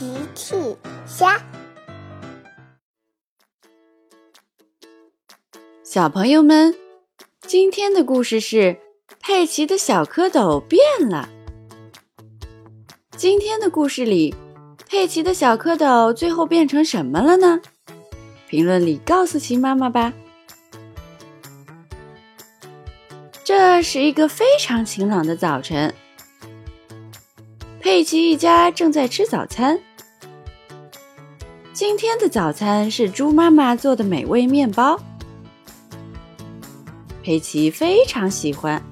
[0.00, 0.54] 奇趣
[1.04, 1.38] 虾，
[5.84, 6.74] 小朋友们，
[7.42, 8.78] 今天的故事是
[9.20, 11.28] 佩奇的小蝌蚪变了。
[13.18, 14.34] 今天的故事里，
[14.88, 17.60] 佩奇的小蝌蚪最后变成什么了呢？
[18.48, 20.14] 评论里告诉奇妈妈吧。
[23.44, 25.94] 这是一个非常晴朗的早晨。
[27.80, 29.78] 佩奇一家正在吃早餐。
[31.80, 35.00] 今天的早餐是猪妈妈做的美味面包，
[37.22, 38.82] 佩奇非常喜欢。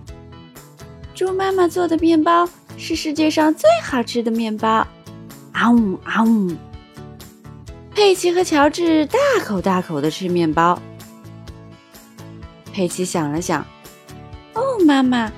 [1.15, 4.87] 猪妈妈做的面包是世界上最好吃的面包。
[5.53, 6.51] 啊呜啊呜！
[7.95, 10.81] 佩奇和乔治大口大口的吃面包。
[12.73, 13.63] 佩奇想了想，
[14.55, 15.31] 哦，妈妈。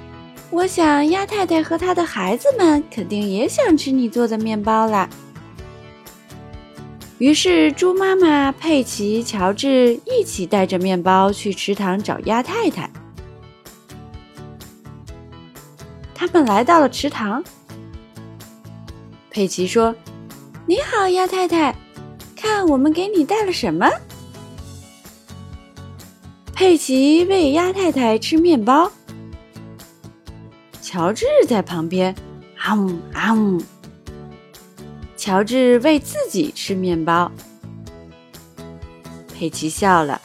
[0.50, 5.10] 我想，鸭太太和她的孩子们肯定也想吃你做的面包啦。
[7.20, 12.90] 于是，猪妈妈、佩奇、乔治一起带着面包去池塘找鸭太太。
[16.14, 17.44] 他们来到了池塘。
[19.30, 19.94] 佩奇说
[20.64, 21.76] ：“你好，鸭太太，
[22.34, 23.86] 看我们给你带了什么。”
[26.56, 28.90] 佩奇喂鸭太太吃面包。
[30.80, 32.14] 乔治在旁边，
[32.56, 33.60] 啊呜啊呜。
[35.20, 37.30] 乔治喂自己吃面包。
[39.34, 40.18] 佩奇笑了，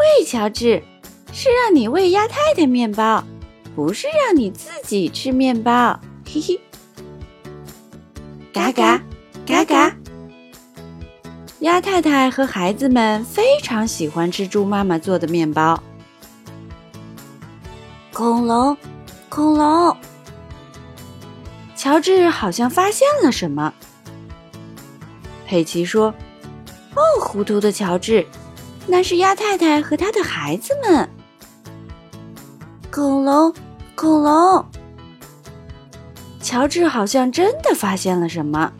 [0.00, 0.82] 喂，乔治，
[1.32, 3.22] 是让你喂鸭太太面包，
[3.76, 5.96] 不是让你自己吃面包。
[6.26, 6.60] 嘿嘿，
[8.52, 9.00] 嘎嘎
[9.46, 9.94] 嘎嘎。
[11.60, 15.80] 鸭太太和孩子们非常喜欢吃猪妈妈做的面包。
[18.12, 18.76] 恐龙。
[19.28, 19.96] 恐龙，
[21.76, 23.72] 乔治好像发现了什么。
[25.50, 26.14] 佩奇说
[26.94, 28.24] ：“哦，糊涂的乔治，
[28.86, 31.10] 那是鸭太太和他的孩子们。”
[32.88, 33.52] 恐龙，
[33.96, 34.64] 恐龙，
[36.40, 38.72] 乔治好像真的发现了什么。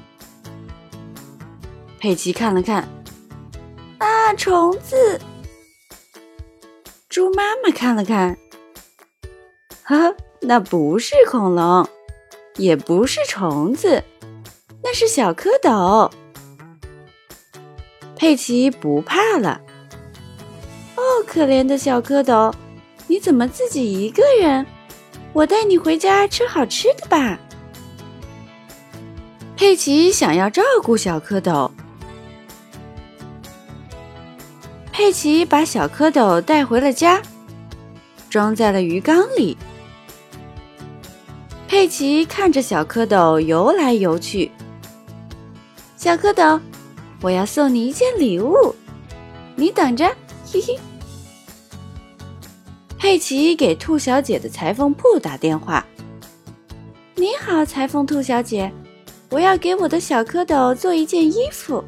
[1.98, 2.88] 佩奇看了看，
[3.98, 5.20] 啊，虫子！
[7.08, 8.38] 猪妈妈看了看，
[9.82, 10.14] 哈哈。
[10.42, 11.86] 那不是恐龙，
[12.54, 14.04] 也不是虫子，
[14.84, 16.08] 那是小蝌蚪。
[18.20, 19.58] 佩奇不怕了。
[20.94, 22.52] 哦，可怜的小蝌蚪，
[23.06, 24.66] 你怎么自己一个人？
[25.32, 27.38] 我带你回家吃好吃的吧。
[29.56, 31.70] 佩奇想要照顾小蝌蚪。
[34.92, 37.22] 佩奇把小蝌蚪带回了家，
[38.28, 39.56] 装在了鱼缸里。
[41.66, 44.52] 佩奇看着小蝌蚪游来游去。
[45.96, 46.60] 小蝌蚪，
[47.22, 48.74] 我要送你一件礼物，
[49.54, 50.06] 你等着，
[50.50, 50.78] 嘿嘿。
[52.98, 55.84] 佩奇给兔小姐的裁缝铺打电话
[57.16, 58.72] ：“你好，裁缝兔小姐，
[59.30, 61.84] 我要给我的小蝌蚪做一件衣服。”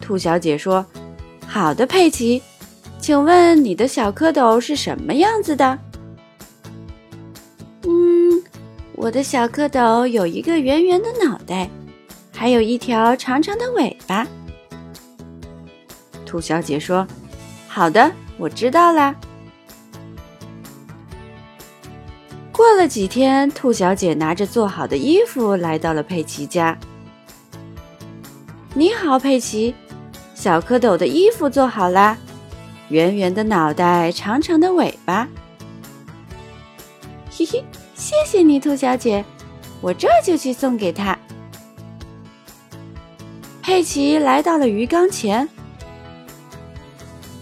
[0.00, 0.84] 兔小姐说
[1.46, 2.42] ：“好的，佩奇，
[3.00, 5.78] 请问你的小蝌蚪是什么样子的？”
[7.86, 8.42] 嗯
[8.96, 11.68] 我的小蝌蚪有一个圆圆的脑袋，
[12.34, 14.26] 还有一条长长的尾巴。
[16.26, 17.06] 兔小姐说
[17.68, 19.14] ：“好的，我知道啦。”
[22.50, 26.76] 过了几天，兔小姐拿着做好的衣服来到了佩奇家。
[28.74, 29.74] “你好，佩奇，
[30.34, 32.16] 小蝌蚪的衣服做好啦，
[32.88, 35.28] 圆圆的脑袋，长长的尾巴。”
[37.30, 37.64] 嘿嘿。
[37.96, 39.24] 谢谢你，兔小姐，
[39.80, 41.18] 我这就去送给她。
[43.64, 45.48] 佩奇来到了鱼缸前。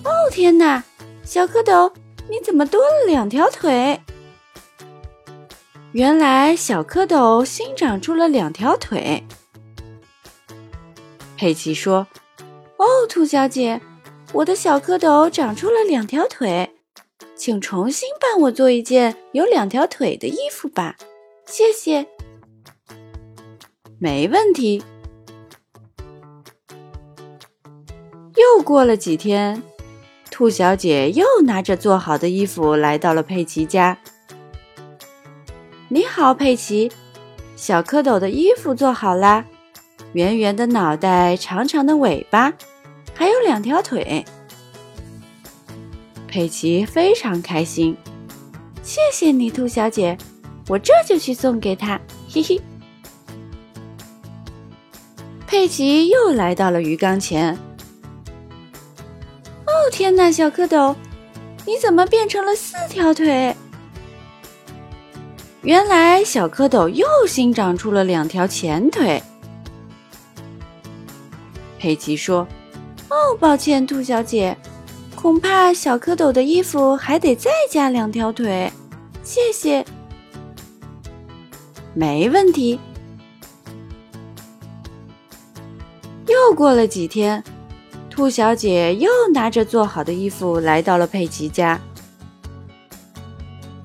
[0.05, 0.85] 哦天哪，
[1.25, 1.93] 小蝌蚪，
[2.31, 4.01] 你怎么多了两条腿？
[5.91, 9.25] 原来小蝌蚪新长出了两条腿。
[11.37, 12.07] 佩奇说
[12.79, 13.81] ：“哦，兔小姐，
[14.33, 16.71] 我的小蝌蚪长出了两条腿。”
[17.35, 20.95] 请重新帮我做一件有两条腿的衣服吧，
[21.45, 22.07] 谢谢。
[23.99, 24.85] 没问题。
[28.37, 29.63] 又过了几天，
[30.31, 33.99] 兔小姐又拿着做好的衣服来到了佩奇家。
[35.89, 36.91] 你好，佩奇，
[37.57, 39.45] 小蝌蚪的衣服做好啦，
[40.15, 42.55] 圆圆的脑袋，长长的尾巴，
[43.15, 44.25] 还有两条腿。
[46.27, 47.95] 佩奇非常开心，
[48.83, 50.17] 谢谢你，兔小姐，
[50.69, 52.01] 我这就去送给他。
[52.33, 52.59] 嘿嘿。
[55.47, 57.59] 佩奇又来到了鱼缸前。
[59.83, 60.95] 哦天哪，小蝌蚪，
[61.67, 63.57] 你怎么变成了四条腿？
[65.63, 69.21] 原来小蝌蚪又新长出了两条前腿。
[71.81, 72.47] 佩奇说
[73.11, 74.57] ：“哦，抱歉，兔小姐，
[75.17, 78.73] 恐怕小蝌蚪的衣服还得再加两条腿。
[79.25, 79.85] 谢谢。”
[81.93, 82.79] 没问题。
[86.29, 87.43] 又过了几天，
[88.23, 91.81] 兔小姐又拿着做好的衣服来到了佩奇家。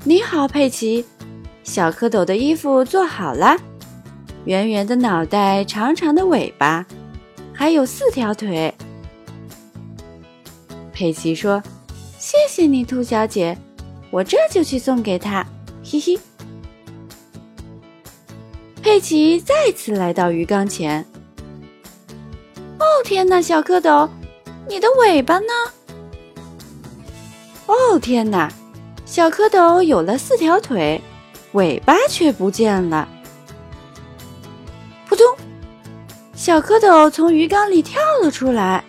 [0.04, 1.04] 你好，佩奇，
[1.63, 3.57] 小蝌蚪的衣服做好了，
[4.45, 6.86] 圆圆的脑袋，长长的尾巴，
[7.51, 8.72] 还有四条腿。
[10.94, 11.60] 佩奇说
[12.19, 13.57] ：“谢谢你，兔小姐，
[14.12, 15.44] 我这就去送给他。”
[15.84, 16.19] 嘿嘿。
[18.84, 21.04] 佩奇再次来到鱼缸前。
[22.78, 24.07] 哦天哪，小蝌蚪，
[24.69, 25.53] 你的尾巴呢？
[27.67, 28.51] 哦天哪，
[29.05, 31.01] 小蝌蚪有了四条腿，
[31.53, 33.07] 尾巴却不见了。
[35.07, 35.25] 扑通，
[36.35, 38.83] 小蝌蚪从鱼缸里跳了出来。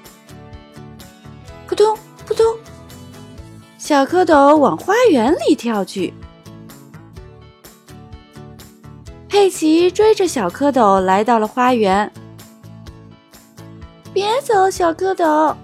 [1.68, 1.96] 扑通
[2.26, 2.44] 扑通，
[3.78, 6.12] 小蝌蚪往花园里跳去。
[9.28, 12.10] 佩奇追着小蝌蚪来到了花园。
[14.12, 15.54] 别走，小蝌蚪！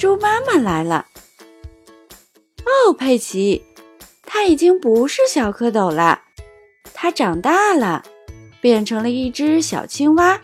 [0.00, 1.04] 猪妈妈来了。
[2.64, 3.62] 哦，佩奇，
[4.22, 6.22] 它已经不是小蝌蚪了，
[6.94, 8.02] 它长大了，
[8.62, 10.40] 变成了一只小青蛙。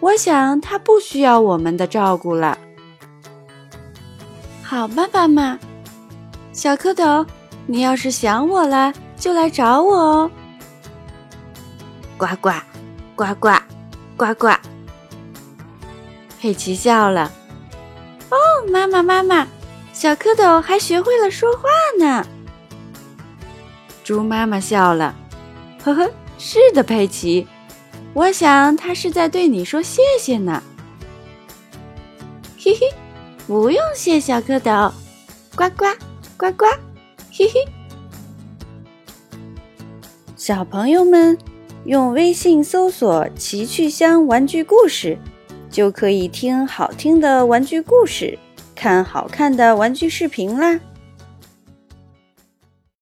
[0.00, 2.56] 我想它不需要我们的照顾了。
[4.62, 5.58] 好吧，妈妈。
[6.50, 7.26] 小蝌蚪，
[7.66, 8.90] 你要是想我了。
[9.18, 10.30] 就来找我哦！
[12.16, 12.50] 呱呱，
[13.14, 13.50] 呱呱，
[14.16, 14.48] 呱呱。
[16.40, 17.30] 佩奇笑了。
[18.70, 19.46] 妈妈，妈妈，
[19.92, 21.68] 小蝌蚪还学会了说话
[21.98, 22.26] 呢。
[24.04, 25.14] 猪妈妈笑了。
[25.82, 27.46] 呵呵，是的，佩奇，
[28.12, 30.62] 我想它是在对你说谢谢呢。
[32.58, 32.80] 嘿嘿，
[33.46, 34.90] 不用谢，小蝌蚪。
[35.54, 35.86] 呱呱，
[36.36, 36.66] 呱呱，
[37.32, 37.64] 嘿嘿。
[40.36, 41.38] 小朋友们，
[41.84, 45.16] 用微信搜索“奇趣箱玩具故事”，
[45.70, 48.38] 就可以听好听的玩具故事，
[48.76, 50.78] 看好看的玩具视频啦。